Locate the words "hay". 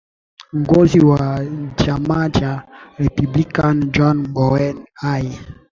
5.01-5.25